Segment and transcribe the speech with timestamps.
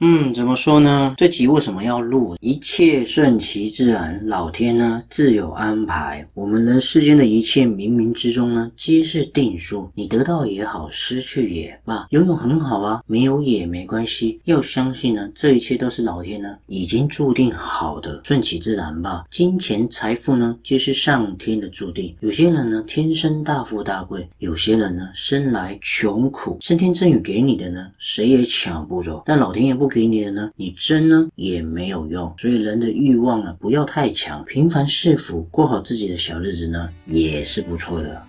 [0.00, 1.14] 嗯，怎么说呢？
[1.16, 2.36] 这集为什么要录？
[2.40, 6.28] 一切顺其自然，老天呢自有安排。
[6.34, 9.90] 我们人世间的一切冥冥之中呢，皆是定数。
[9.94, 14.38] 你得到也好，失去也罢，拥有很好啊，没有也没关系。
[14.44, 19.24] 要相信呢，这一切都是老天呢已经注定好的，顺其自然吧。
[19.30, 22.14] 金钱财富呢，皆是上天的注定。
[22.20, 26.58] 有些人呢天生大富大贵，有些人呢生来穷苦。
[26.60, 29.22] 生天赠予给你的呢，谁也抢不走。
[29.24, 29.85] 但老天也不。
[29.86, 32.34] 不给你的呢，你争呢也没有用。
[32.36, 38.20] 所以人的欲望呢不要太强，平凡是福，过好自己的小日子呢也是不错的。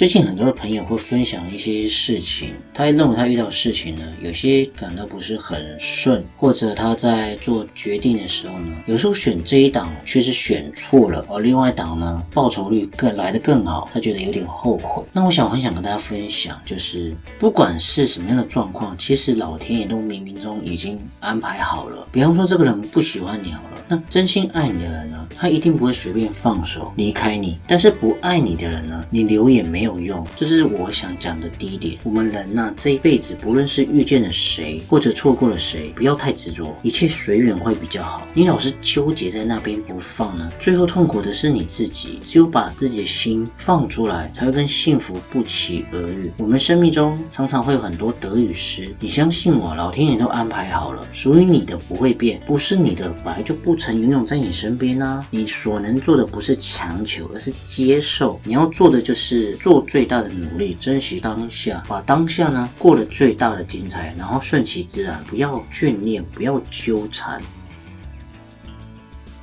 [0.00, 15.04] 最近很多的朋友会分享一些事情，他认为他遇到事情呢，有些感到不是很顺，或者他在做决定的时候呢，有时候选这一档却是选错了，而另外一档呢，报酬率更来得更好，他觉得有点后悔。
[15.12, 22.08] 那我想很想跟大家分享，就是不管是什么样的状况，其实老天爷都冥冥中已经安排好了。
[22.10, 27.58] 比方说这个人不喜欢你好了，那真心爱你的人呢，他一定不会随便放手离开你。
[27.68, 29.89] 但是不爱你的人呢，你留也没有。
[29.90, 31.98] 有用，这是我想讲的第一点。
[32.04, 38.26] 我们人呐，这一辈子不论是遇见了谁，或者错过了谁，不要太执着，一切随缘会比较好。
[38.32, 42.20] 你老是纠结在那边不放呢，最后痛苦的是你自己。
[42.24, 46.30] 只有把自己的心放出来，才会跟幸福不期而遇。
[46.36, 55.26] 我们生命中常常会有很多得与失，你相信我，老天爷都安排好了，属于你的不会变，不是你的本来就不曾拥有在你身边啊。
[55.30, 58.40] 你所能做的不是强求，而是接受。
[58.44, 59.69] 你要做的就是做。
[59.70, 67.40] 做最大的努力，珍惜当下，把当下呢过得最大的精彩，然后顺其自然，不要眷恋，不要纠缠。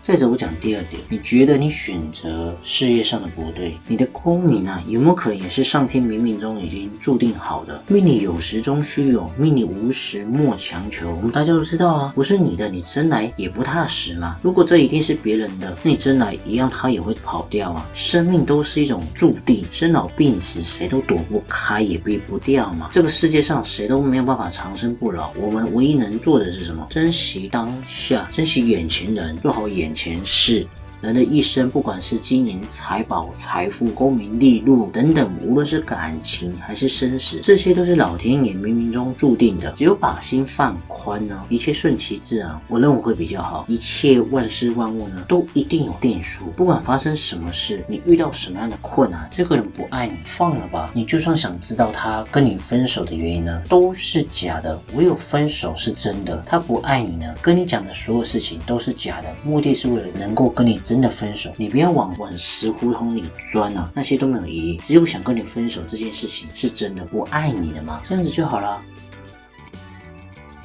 [0.08, 7.84] 再者，我讲第二点，你觉得你选择事业上的不对，你的功名啊，有没有可能也是上天冥冥中已经注定好的？
[7.90, 11.14] 命里有时终须有，命里无时莫强求。
[11.14, 14.38] 我们大家都知道啊，不是你的，你争来也不踏实嘛。
[14.42, 17.86] 如果这一定是别人的，那你争来一样，他也会跑掉啊。
[17.94, 22.88] 生命都是一种注定，生老病死谁都躲不开，也避不掉嘛。
[22.94, 26.88] 这个世界上谁都没有办法长生不老，我们唯一能做的是什么？
[26.90, 29.94] 珍惜当下，珍惜眼前人，做好眼。
[29.98, 30.64] 前世。
[31.00, 39.72] 人的一生，不管是金银财宝、财富、功名利禄等等，无论是感情还是生死，这些都是老天爷冥冥中注定的。
[39.78, 43.64] 只有把心放宽呢，一切顺其自然，我认为会比较好。
[43.68, 46.46] 一切万事万物呢，都一定有定数。
[46.56, 50.90] 不管发生什么事，你遇到什么样的困难，这个人不爱你，放了吧。
[50.96, 54.82] 你就算想知道他跟你分手的原因呢，都是假的。
[54.96, 56.44] 唯有分手是真的。
[56.48, 60.82] 他不爱你呢，跟你讲的所有事情都是假的，目的是为了能够跟你。
[60.88, 64.80] 真的分手，你不要往往死胡同里钻啊，那些都没有意义。
[64.86, 68.00] 只有想跟你分手这件事情是真的，我爱你的吗？
[68.08, 68.82] 这样子就好了。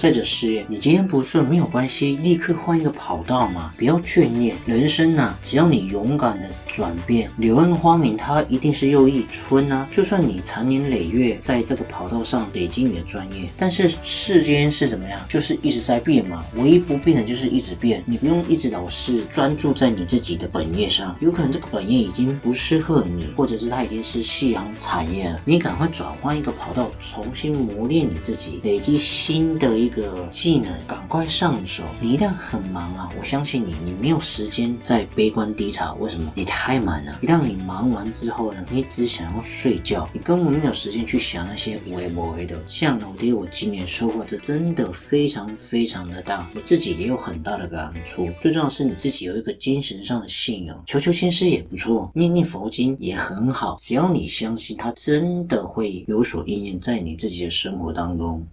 [0.03, 5.39] 再者事业，你今天不顺没有关系，立刻换一个跑道嘛，不要眷恋人生呐。
[5.45, 9.89] 只要你勇敢的转变，柳暗花明，它一定是又一春啊。
[9.93, 16.45] 就算你长年累月在这个跑道上累积你的专业，但是世间是怎么样，就是一直在变嘛。
[16.57, 18.03] 唯一不变的就是一直变。
[18.05, 25.41] 你不用一直老是专注在你自己的本业上，有可能这个本业已经不适合你，或者是它已经是夕阳产业了。
[25.45, 29.92] 你赶快转换一个跑道，重新磨练你自己，累积新的一。
[29.93, 31.85] 个技能，赶快上手！
[32.01, 35.95] 你一旦很忙啊，我相信你，你没有时间再悲观低潮。
[36.01, 36.33] 为什么？
[36.35, 37.19] 你太忙了。
[37.23, 42.61] 一旦你忙完之后呢，你只想要睡觉，你根本没有时间去想那些无为无为的。
[42.67, 48.29] 像老爹，我今年收获这真的非常非常的大，我自己也有很大的感触。
[48.41, 53.77] 最重要是你自己有一个精神上的信仰，求求签师也不错，念念佛经也很好。
[53.81, 58.47] 只要你相信，它真的会有所应验在你自己的生活当中。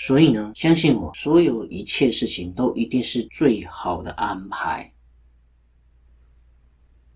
[0.00, 4.88] 所以呢，相信我，所有一切事情都一定是最好的安排。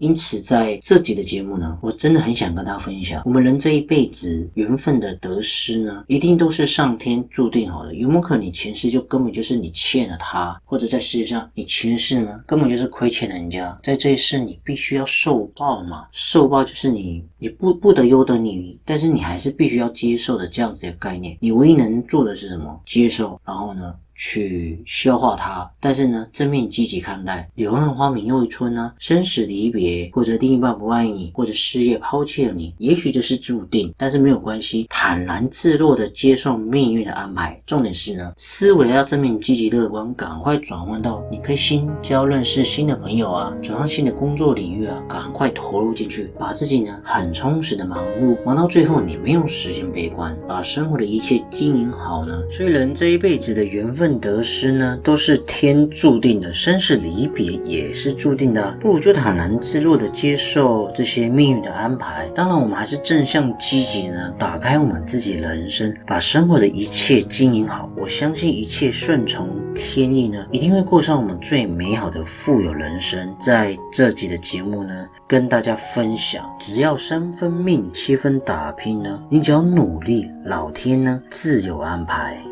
[0.03, 7.95] 因此在这集的节目呢，我真的很想跟大家分享，我们人这一辈子缘分的得失呢，一定都是上天注定好的。
[7.95, 16.09] 有没有可能你前世就根本就是你欠了他，或者在世界上你前世呢根本就是亏欠人家，在这一世你必须要受报嘛？
[16.11, 21.39] 受报就是你你不不得优得你，但是你还是必须要接受的这样子的概念。
[21.39, 22.81] 你唯一能做的是什么？
[22.85, 23.95] 接受，然后呢？
[24.25, 27.51] 去消化它，但是呢，正面积极看待。
[27.57, 37.61] 柳暗花明又一村呢，生死离别，或者另一半不爱你，或者事业抛弃了你，也许这是注定，但是没有关系，坦然自若的接受命运的安排。
[37.67, 52.41] 重点是呢，思维要正面积极乐观，赶快转换到你可以新交认识新的朋友啊，转换新的工作领域啊，赶快投入进去，把自己呢很充实的忙碌，忙到最后你没有时间悲观，把生活的一切经营好呢。
[52.53, 54.12] 所以人这一辈子的缘分。
[54.19, 62.29] 得失呢，都是天注定的，生死离别也是注定的，不如就坦然自若的接受这些命运的安排。
[62.35, 67.91] 当然，我们还是正向积极呢，打开我们自己人生，把生活的一切经营好。
[67.97, 73.35] 我相信一切顺从天意呢，一定会过上我们最美好的富有人生。
[73.39, 82.52] 在这集的节目呢，跟大家分享，只要三分命，七分打拼呢，你只要努力，老天呢自有安排。